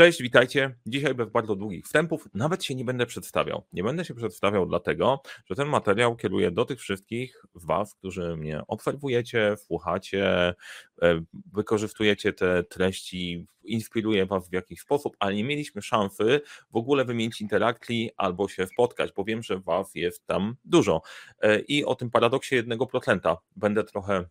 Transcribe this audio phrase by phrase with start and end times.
[0.00, 0.74] Cześć, witajcie.
[0.86, 3.62] Dzisiaj bez bardzo długich wstępów nawet się nie będę przedstawiał.
[3.72, 8.62] Nie będę się przedstawiał dlatego, że ten materiał kieruję do tych wszystkich Was, którzy mnie
[8.68, 10.54] obserwujecie, słuchacie,
[11.02, 11.20] e,
[11.52, 16.40] wykorzystujecie te treści, inspiruje Was w jakiś sposób, ale nie mieliśmy szansy
[16.70, 21.02] w ogóle wymienić interakcji albo się spotkać, bo wiem, że Was jest tam dużo.
[21.42, 24.24] E, I o tym paradoksie jednego procenta będę trochę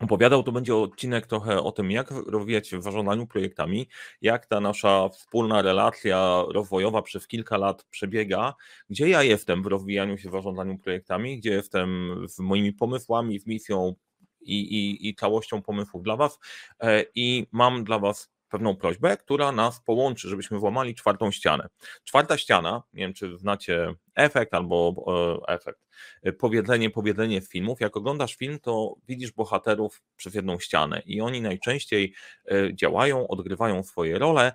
[0.00, 3.88] opowiadał, to będzie odcinek trochę o tym, jak rozwijać się w zarządzaniu projektami,
[4.22, 8.54] jak ta nasza wspólna relacja rozwojowa przez kilka lat przebiega,
[8.90, 13.46] gdzie ja jestem w rozwijaniu się w zarządzaniu projektami, gdzie jestem z moimi pomysłami, z
[13.46, 13.94] misją
[14.40, 16.38] i, i, i całością pomysłów dla Was
[16.80, 21.68] e, i mam dla Was pewną prośbę, która nas połączy, żebyśmy włamali czwartą ścianę.
[22.04, 25.04] Czwarta ściana, nie wiem czy znacie efekt albo
[25.48, 25.80] e, efekt,
[26.22, 27.80] e, powiedzenie, powiedzenie filmów.
[27.80, 32.14] Jak oglądasz film, to widzisz bohaterów przez jedną ścianę i oni najczęściej
[32.50, 34.52] e, działają, odgrywają swoje role,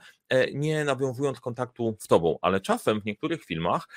[0.54, 3.88] nie nawiązując kontaktu z tobą, ale czasem w niektórych filmach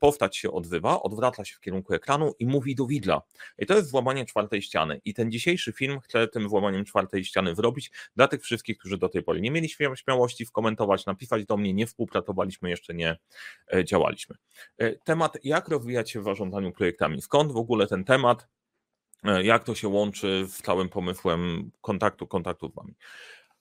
[0.00, 3.22] postać się odzywa, odwraca się w kierunku ekranu i mówi do widla.
[3.58, 5.00] I to jest złamanie czwartej ściany.
[5.04, 9.08] I ten dzisiejszy film chce tym złamaniem czwartej ściany zrobić dla tych wszystkich, którzy do
[9.08, 13.16] tej pory nie mieli śmiałości skomentować, napisać do mnie, nie współpracowaliśmy, jeszcze nie
[13.84, 14.36] działaliśmy
[15.04, 17.22] temat, jak rozwijać się w zarządzaniu projektami.
[17.22, 18.48] Skąd w ogóle ten temat?
[19.24, 22.94] E, jak to się łączy z całym pomysłem kontaktu, kontaktu z Wami?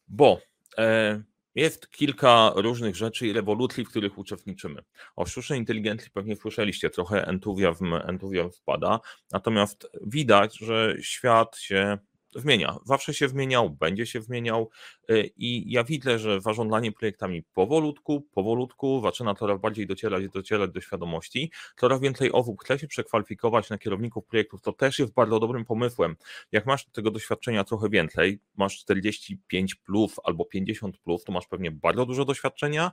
[0.08, 0.42] Bo
[0.78, 1.23] e,
[1.56, 4.84] jest kilka różnych rzeczy i rewolucji, w których uczestniczymy.
[5.16, 9.00] O sztucznej inteligencji pewnie słyszeliście, trochę entuzjazm, entuzjazm spada,
[9.31, 11.97] natomiast widać, że świat się
[12.36, 12.78] zmienia.
[12.86, 14.70] Zawsze się zmieniał, będzie się zmieniał
[15.12, 20.82] y, i ja widzę, że zarządzanie projektami powolutku, powolutku zaczyna coraz bardziej docierać, docierać do
[20.82, 21.52] świadomości.
[21.80, 26.16] Coraz więcej osób chce się przekwalifikować na kierowników projektów, to też jest bardzo dobrym pomysłem.
[26.52, 31.72] Jak masz tego doświadczenia trochę więcej, masz 45 plus albo 50 plus, to masz pewnie
[31.72, 32.92] bardzo dużo doświadczenia,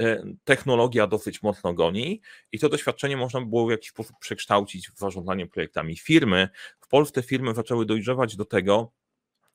[0.00, 2.20] y, technologia dosyć mocno goni
[2.52, 5.96] i to doświadczenie można by było w jakiś sposób przekształcić w zarządzanie projektami.
[5.96, 6.48] Firmy,
[6.90, 8.92] Polsce firmy zaczęły dojrzewać do tego,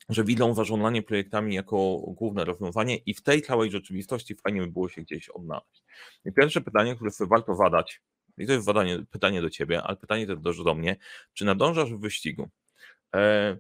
[0.10, 4.90] że widzą zarządzanie projektami jako główne rozwiązanie i w tej całej rzeczywistości fajnie by było
[4.90, 5.84] się gdzieś odnaleźć.
[6.26, 8.02] I pierwsze pytanie, które sobie warto zadać,
[8.38, 10.96] i to jest zadanie, pytanie do ciebie, ale pytanie też do mnie,
[11.34, 12.50] czy nadążasz w wyścigu?
[13.16, 13.58] E,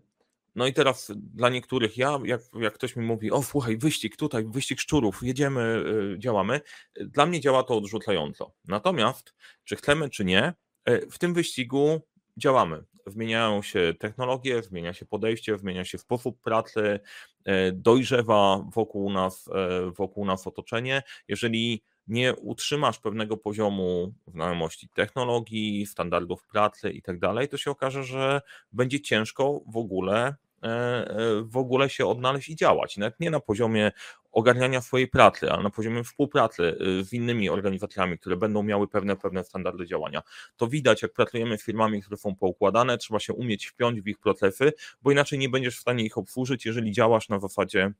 [0.55, 4.45] no i teraz dla niektórych, ja, jak, jak ktoś mi mówi, o słuchaj, wyścig tutaj,
[4.47, 5.83] wyścig szczurów, jedziemy,
[6.15, 6.61] e, działamy,
[6.99, 8.53] dla mnie działa to odrzucająco.
[8.67, 9.33] Natomiast,
[9.63, 10.53] czy chcemy, czy nie,
[10.85, 12.01] e, w tym wyścigu
[12.37, 12.83] działamy.
[13.07, 16.99] Zmieniają się technologie, zmienia się podejście, zmienia się sposób pracy,
[17.45, 21.03] e, dojrzewa wokół nas, e, wokół nas otoczenie.
[21.27, 28.03] Jeżeli nie utrzymasz pewnego poziomu znajomości technologii, standardów pracy i tak dalej, to się okaże,
[28.03, 30.35] że będzie ciężko w ogóle
[30.65, 31.05] E,
[31.43, 32.97] w ogóle się odnaleźć i działać.
[32.97, 33.91] Nawet nie na poziomie
[34.35, 39.15] ogarniania swojej pracy, ale na poziomie współpracy y, z innymi organizacjami, które będą miały pewne,
[39.15, 40.21] pewne standardy działania.
[40.57, 44.19] To widać, jak pracujemy z firmami, które są poukładane, trzeba się umieć wpiąć w ich
[44.19, 47.91] procesy, bo inaczej nie będziesz w stanie ich obsłużyć, jeżeli działasz na zasadzie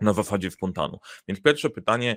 [0.00, 0.98] na zasadzie spontanu.
[1.28, 2.16] Więc pierwsze pytanie,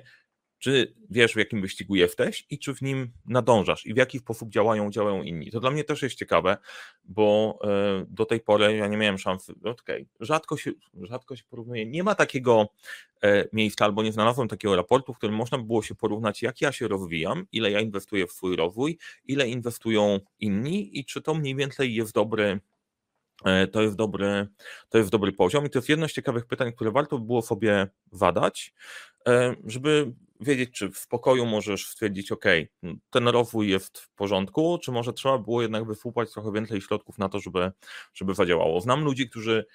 [0.60, 4.50] czy wiesz, w jakim wyścigu jesteś i czy w nim nadążasz i w jaki sposób
[4.50, 5.50] działają, działają inni.
[5.50, 6.56] To dla mnie też jest ciekawe,
[7.04, 10.70] bo e, do tej pory ja nie miałem szansy, okej, okay, rzadko, się,
[11.02, 12.68] rzadko się porównuje, nie ma takiego
[13.22, 16.60] e, miejsca albo nie znalazłem takiego raportu, w którym można by było się porównać, jak
[16.60, 21.34] ja się rozwijam, ile ja inwestuję w swój rozwój, ile inwestują inni i czy to
[21.34, 22.60] mniej więcej jest dobry,
[23.44, 24.48] e, to jest dobry,
[24.88, 27.42] to jest dobry poziom i to jest jedno z ciekawych pytań, które warto by było
[27.42, 28.74] sobie zadać,
[29.64, 32.44] żeby wiedzieć, czy w spokoju możesz stwierdzić, ok,
[33.10, 37.28] ten rozwój jest w porządku, czy może trzeba było jednak wysłupać trochę więcej środków na
[37.28, 37.72] to, żeby,
[38.14, 38.80] żeby zadziałało.
[38.80, 39.66] Znam ludzi, którzy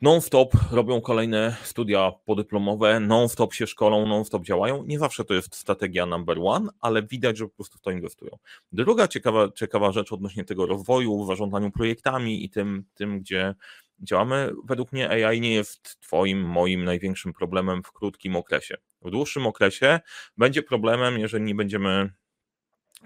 [0.00, 4.84] non-stop robią kolejne studia podyplomowe, non-stop się szkolą, non-stop działają.
[4.86, 8.38] Nie zawsze to jest strategia number one, ale widać, że po prostu w to inwestują.
[8.72, 13.54] Druga ciekawa, ciekawa rzecz odnośnie tego rozwoju, zarządzaniu projektami i tym, tym gdzie
[14.00, 18.76] działamy, według mnie AI nie jest Twoim, moim największym problemem w krótkim okresie.
[19.04, 20.00] W dłuższym okresie
[20.36, 22.10] będzie problemem, jeżeli nie będziemy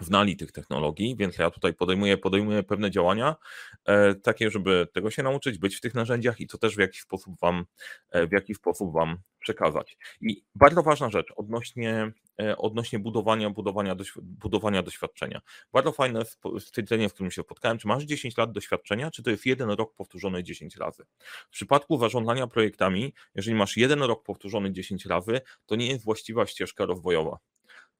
[0.00, 3.36] znali tych technologii, więc ja tutaj podejmuję, podejmuję pewne działania,
[3.84, 7.00] e, takie, żeby tego się nauczyć, być w tych narzędziach i to też w jakiś
[7.00, 7.64] sposób wam,
[8.10, 9.96] e, w jaki sposób wam przekazać.
[10.20, 15.40] I bardzo ważna rzecz odnośnie, e, odnośnie budowania, budowania, budowania doświadczenia.
[15.72, 16.22] Bardzo fajne
[16.58, 19.94] stwierdzenie, w którym się spotkałem, czy masz 10 lat doświadczenia, czy to jest jeden rok
[19.94, 21.04] powtórzony 10 razy.
[21.48, 26.46] W przypadku zarządzania projektami, jeżeli masz jeden rok powtórzony 10 razy, to nie jest właściwa
[26.46, 27.38] ścieżka rozwojowa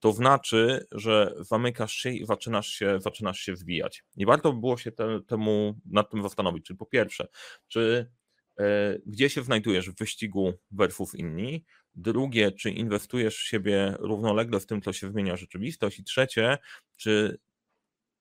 [0.01, 4.05] to znaczy, że zamykasz się i zaczynasz się, zaczynasz się wbijać.
[4.17, 6.67] I warto by było się te, temu nad tym zastanowić.
[6.67, 7.29] Czyli po pierwsze,
[7.69, 8.11] czy
[8.59, 11.65] e, gdzie się znajdujesz w wyścigu versus inni,
[11.95, 15.99] Drugie, czy inwestujesz w siebie równolegle z tym, co się zmienia rzeczywistość?
[15.99, 16.59] I trzecie,
[16.97, 17.39] czy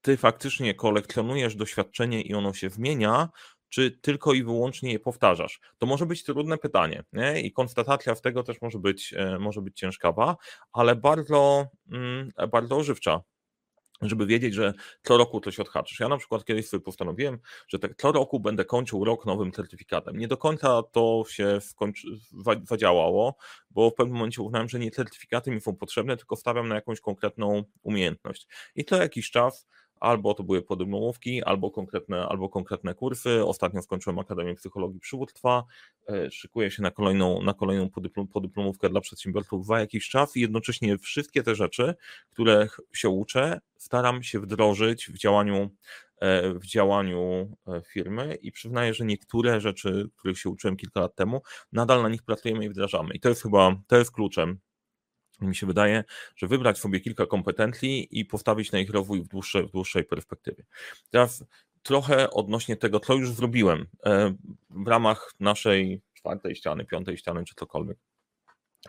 [0.02, 3.30] ty faktycznie kolekcjonujesz doświadczenie i ono się zmienia,
[3.70, 5.60] czy tylko i wyłącznie je powtarzasz?
[5.78, 7.42] To może być trudne pytanie nie?
[7.42, 10.38] i konstatacja z tego też może być, e, może być ciężkawa,
[10.72, 13.22] ale bardzo, mm, bardzo ożywcza
[14.02, 14.74] żeby wiedzieć, że
[15.04, 16.00] co roku coś odhaczysz.
[16.00, 20.18] Ja na przykład kiedyś sobie postanowiłem, że tak co roku będę kończył rok nowym certyfikatem.
[20.18, 22.08] Nie do końca to się skończy,
[22.64, 23.36] zadziałało,
[23.70, 27.00] bo w pewnym momencie uznałem, że nie certyfikaty mi są potrzebne, tylko stawiam na jakąś
[27.00, 28.48] konkretną umiejętność.
[28.76, 29.68] I co jakiś czas
[30.00, 33.46] albo to były podyplomówki, albo konkretne, albo konkretne kursy.
[33.46, 35.64] Ostatnio skończyłem Akademię Psychologii Przywództwa,
[36.10, 40.42] e, szykuję się na kolejną, na kolejną podyplom, podyplomówkę dla przedsiębiorców za jakiś czas i
[40.42, 41.96] jednocześnie wszystkie te rzeczy,
[42.30, 45.70] które się uczę, staram się wdrożyć w działaniu
[46.20, 51.16] e, w działaniu e, firmy i przyznaję, że niektóre rzeczy, których się uczyłem kilka lat
[51.16, 51.42] temu,
[51.72, 53.14] nadal na nich pracujemy i wdrażamy.
[53.14, 54.60] I to jest chyba, to jest kluczem
[55.42, 56.04] mi się wydaje,
[56.36, 60.64] że wybrać sobie kilka kompetencji i postawić na ich rozwój w dłuższej, w dłuższej perspektywie.
[61.10, 61.44] Teraz
[61.84, 64.36] trochę odnośnie tego, co już zrobiłem e,
[64.70, 67.98] w ramach naszej czwartej ściany, piątej ściany, czy cokolwiek.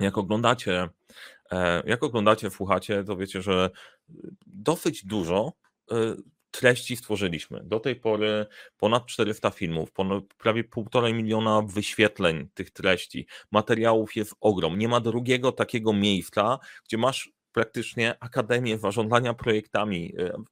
[0.00, 0.88] Jak oglądacie,
[1.50, 3.70] e, jak oglądacie, słuchacie, to wiecie, że
[4.46, 5.52] dosyć dużo
[5.90, 6.14] e,
[6.50, 7.60] treści stworzyliśmy.
[7.64, 8.46] Do tej pory
[8.76, 13.26] ponad 400 filmów, ponad, prawie półtorej miliona wyświetleń tych treści.
[13.52, 14.78] Materiałów jest ogrom.
[14.78, 20.42] Nie ma drugiego takiego miejsca, gdzie masz praktycznie Akademię Zarządzania Projektami, e,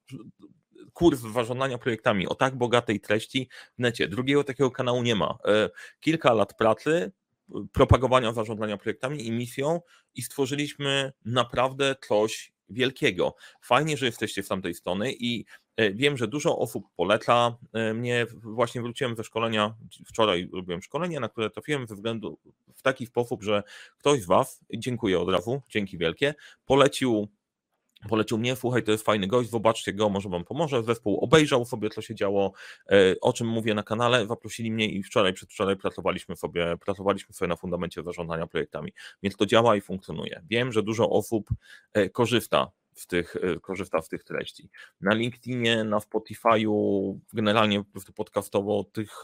[0.93, 4.07] kurs zarządzania projektami o tak bogatej treści w necie.
[4.07, 5.37] Drugiego takiego kanału nie ma.
[5.45, 7.11] E, kilka lat pracy,
[7.71, 9.81] propagowania zarządzania projektami i misją
[10.15, 13.35] i stworzyliśmy naprawdę coś wielkiego.
[13.61, 15.45] Fajnie, że jesteście z tamtej strony i
[15.77, 18.25] e, wiem, że dużo osób poleca e, mnie.
[18.43, 19.75] Właśnie wróciłem ze szkolenia,
[20.07, 22.39] wczoraj robiłem szkolenie, na które trafiłem ze względu
[22.75, 23.63] w taki sposób, że
[23.97, 26.33] ktoś z Was, dziękuję od razu, dzięki wielkie,
[26.65, 27.27] polecił
[28.09, 30.83] polecił mnie, słuchaj, to jest fajny gość, zobaczcie go, może wam pomoże.
[30.83, 32.53] Zespół obejrzał sobie, co się działo,
[32.89, 37.49] e, o czym mówię na kanale, zaprosili mnie i wczoraj, przedwczoraj pracowaliśmy sobie, pracowaliśmy sobie
[37.49, 40.41] na fundamencie zarządzania projektami, więc to działa i funkcjonuje.
[40.49, 41.49] Wiem, że dużo osób
[41.93, 44.69] e, korzysta w tych, e, korzysta z tych treści.
[45.01, 47.83] Na LinkedInie, na Spotify'u, generalnie
[48.15, 49.21] podcastowo tych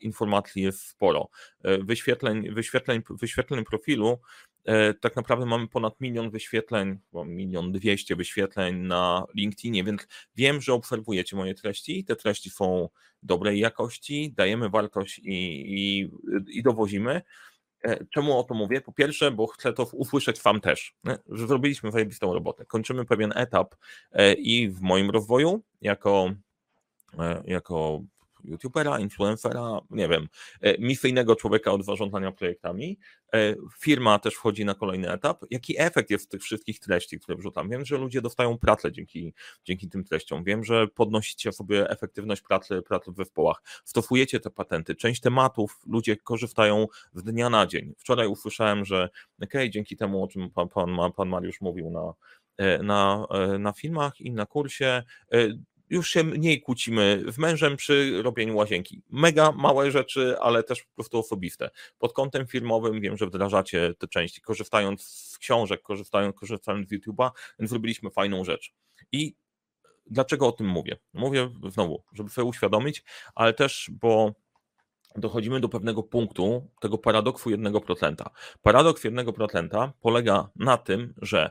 [0.00, 1.28] informacji jest sporo.
[1.64, 4.18] Wyświetleń, wyświetleń, wyświetleń profilu
[5.00, 10.06] tak naprawdę mamy ponad milion wyświetleń, milion dwieście wyświetleń na LinkedInie, więc
[10.36, 12.04] wiem, że obserwujecie moje treści.
[12.04, 12.88] Te treści są
[13.22, 15.32] dobrej jakości, dajemy wartość i,
[15.66, 16.10] i,
[16.58, 17.22] i dowozimy.
[17.84, 18.80] E, czemu o to mówię?
[18.80, 20.94] Po pierwsze, bo chcę to usłyszeć Wam też,
[21.28, 22.64] że zrobiliśmy zajebistą robotę.
[22.64, 23.74] Kończymy pewien etap
[24.12, 26.30] e, i w moim rozwoju jako
[27.44, 28.02] jako
[28.44, 30.28] youtubera, influencera, nie wiem,
[30.60, 32.98] e, misyjnego człowieka od zarządzania projektami.
[33.34, 35.44] E, firma też wchodzi na kolejny etap.
[35.50, 37.68] Jaki efekt jest tych wszystkich treści, które wrzucam?
[37.68, 39.34] Wiem, że ludzie dostają pracę dzięki,
[39.64, 40.44] dzięki tym treściom.
[40.44, 43.62] Wiem, że podnosicie sobie efektywność pracy, pracy w zespołach.
[43.84, 44.94] Stosujecie te patenty.
[44.94, 47.94] Część tematów ludzie korzystają z dnia na dzień.
[47.98, 49.08] Wczoraj usłyszałem, że
[49.42, 52.12] ok, dzięki temu, o czym pan, pan, pan Mariusz mówił na,
[52.56, 53.26] e, na,
[53.58, 55.02] na filmach i na kursie,
[55.92, 59.02] już się mniej kłócimy z mężem przy robieniu łazienki.
[59.10, 61.70] Mega małe rzeczy, ale też po prostu osobiste.
[61.98, 67.30] Pod kątem firmowym wiem, że wdrażacie te części, korzystając z książek, korzystając, korzystając z YouTube'a,
[67.58, 68.72] więc zrobiliśmy fajną rzecz.
[69.12, 69.36] I
[70.06, 70.96] dlaczego o tym mówię?
[71.12, 74.32] Mówię znowu, żeby sobie uświadomić, ale też, bo
[75.16, 78.14] dochodzimy do pewnego punktu tego paradoksu 1%.
[78.62, 81.50] Paradoks 1% polega na tym, że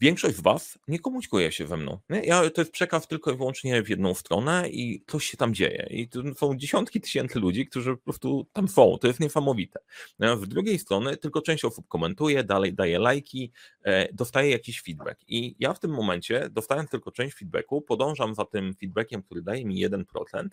[0.00, 1.98] Większość z Was nie komunikuje się ze mną.
[2.22, 5.88] Ja, to jest przekaz tylko i wyłącznie w jedną stronę i coś się tam dzieje.
[5.90, 8.98] I to są dziesiątki tysięcy ludzi, którzy po prostu tam są.
[8.98, 9.80] To jest niesamowite.
[10.20, 13.52] Z drugiej strony tylko część osób komentuje, dalej daje lajki,
[13.82, 15.20] e, dostaje jakiś feedback.
[15.28, 19.64] I ja w tym momencie, dostając tylko część feedbacku, podążam za tym feedbackiem, który daje
[19.64, 20.48] mi 1%,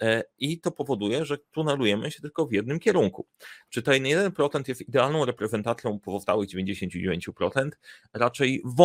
[0.00, 3.26] E, i to powoduje, że tunelujemy się tylko w jednym kierunku.
[3.68, 7.78] Czy ten 1% jest idealną reprezentacją pozostałych 99%?
[8.12, 8.83] Raczej wątpię.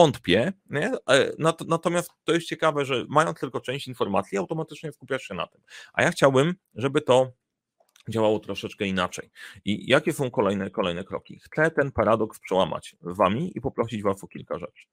[0.70, 0.94] Nie?
[1.10, 1.32] E,
[1.68, 5.62] natomiast to jest ciekawe, że mając tylko część informacji, automatycznie skupiasz się na tym.
[5.94, 7.32] A ja chciałbym, żeby to
[8.10, 9.30] działało troszeczkę inaczej.
[9.66, 11.40] I jakie są kolejne, kolejne kroki?
[11.40, 14.86] Chcę ten paradoks przełamać wami i poprosić was o kilka rzeczy,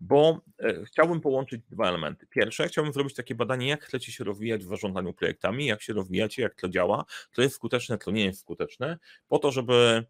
[0.00, 2.26] bo e, chciałbym połączyć dwa elementy.
[2.26, 6.42] Pierwsze, chciałbym zrobić takie badanie, jak chcecie się rozwijać w zarządzaniu projektami, jak się rozwijacie,
[6.42, 10.04] jak to działa, co jest skuteczne, co nie jest skuteczne, po to, żeby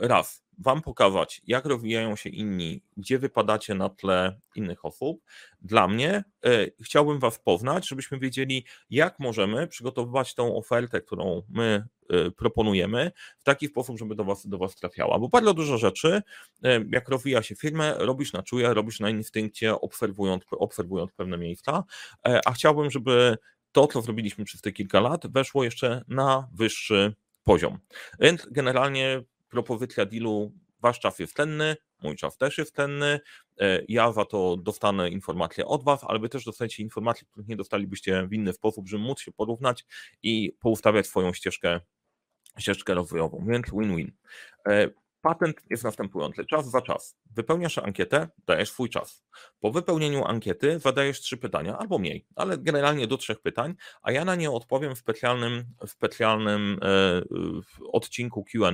[0.00, 5.22] raz Wam pokazać, jak rozwijają się inni, gdzie wypadacie na tle innych osób.
[5.60, 11.86] Dla mnie e, chciałbym Was poznać, żebyśmy wiedzieli, jak możemy przygotowywać tą ofertę, którą my
[12.10, 15.18] e, proponujemy, w taki sposób, żeby do Was, do was trafiała.
[15.18, 16.22] Bo bardzo dużo rzeczy,
[16.64, 21.84] e, jak rozwija się firmę, robisz na czuje, robisz na instynkcie, obserwując, obserwując pewne miejsca,
[22.26, 23.36] e, a chciałbym, żeby
[23.72, 27.14] to, co zrobiliśmy przez te kilka lat, weszło jeszcze na wyższy
[27.44, 27.78] poziom.
[28.20, 33.20] Więc generalnie propozycja dealu, wasz czas jest cenny, mój czas też jest cenny,
[33.60, 37.56] e, ja za to dostanę informacje od was, ale wy też dostajecie informacje, których nie
[37.56, 39.84] dostalibyście w inny sposób, żeby móc się porównać
[40.22, 41.80] i poustawiać swoją ścieżkę
[42.58, 44.12] ścieżkę rozwojową, więc win-win.
[45.24, 46.44] Patent jest następujący.
[46.44, 47.16] Czas za czas.
[47.30, 49.24] Wypełniasz ankietę, dajesz swój czas.
[49.60, 54.24] Po wypełnieniu ankiety zadajesz trzy pytania, albo mniej, ale generalnie do trzech pytań, a ja
[54.24, 57.22] na nie odpowiem w specjalnym, w specjalnym e,
[57.92, 58.72] odcinku QA,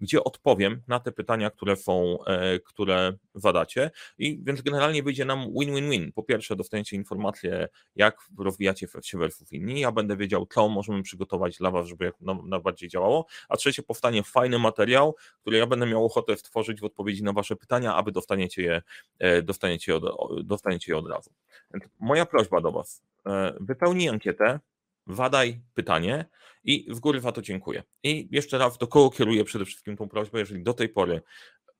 [0.00, 3.90] gdzie odpowiem na te pytania, które są, e, które zadacie.
[4.18, 6.12] I więc generalnie wyjdzie nam win-win-win.
[6.12, 9.48] Po pierwsze, dostaniecie informację, jak rozwijacie się versus.
[9.52, 12.14] Ja będę wiedział, co możemy przygotować dla Was, żeby jak
[12.44, 13.26] najbardziej działało.
[13.48, 17.56] A trzecie, powstanie fajny materiał, który ja będę miał ochotę stworzyć w odpowiedzi na Wasze
[17.56, 18.82] pytania, aby dostaniecie je,
[19.18, 20.04] e, dostaniecie od,
[20.46, 21.30] dostaniecie je od razu.
[21.74, 24.60] Więc moja prośba do Was, e, wypełnij ankietę,
[25.06, 26.24] wadaj pytanie
[26.64, 27.82] i z góry za to dziękuję.
[28.02, 31.22] I jeszcze raz, do kogo kieruję przede wszystkim tą prośbę, jeżeli do tej pory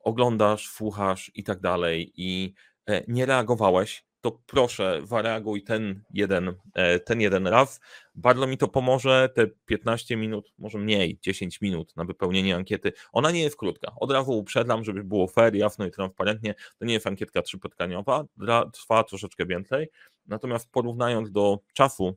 [0.00, 2.54] oglądasz, słuchasz i tak dalej i
[2.86, 7.80] e, nie reagowałeś, to proszę zareaguj ten jeden, e, ten jeden raz.
[8.14, 12.92] Bardzo mi to pomoże, te 15 minut, może mniej, 10 minut na wypełnienie ankiety.
[13.12, 13.92] Ona nie jest krótka.
[14.00, 16.54] Od razu uprzedzam, żeby było fair, jasno i transparentnie.
[16.78, 18.24] To nie jest ankietka trzypotkaniowa,
[18.72, 19.88] trwa troszeczkę więcej.
[20.26, 22.16] Natomiast porównując do czasu,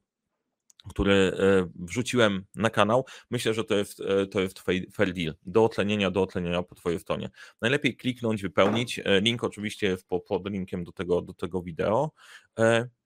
[0.89, 4.59] który e, wrzuciłem na kanał, myślę, że to jest, e, to jest
[4.93, 5.35] fair deal.
[5.45, 7.29] Do ocenienia, do ocenienia po Twojej stronie.
[7.61, 8.99] Najlepiej kliknąć, wypełnić.
[8.99, 12.11] E, link oczywiście jest pod linkiem do tego, do tego wideo.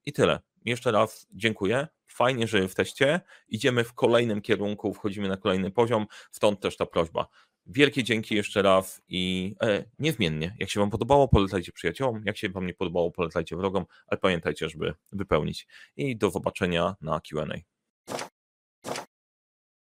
[0.06, 0.40] I tyle.
[0.64, 1.86] Jeszcze raz dziękuję.
[2.06, 3.20] Fajnie, że jesteście.
[3.48, 7.28] Idziemy w kolejnym kierunku, wchodzimy na kolejny poziom, stąd też ta prośba.
[7.66, 10.56] Wielkie dzięki jeszcze raz i e, niezmiennie.
[10.58, 12.22] Jak się Wam podobało, polecajcie przyjaciołom.
[12.24, 15.66] Jak się Wam nie podobało, polecajcie wrogom, ale pamiętajcie, żeby wypełnić.
[15.96, 17.46] I do zobaczenia na QA.